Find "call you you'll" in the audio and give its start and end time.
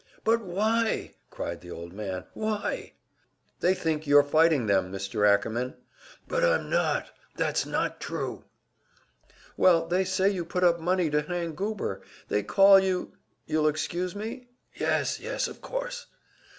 12.41-13.67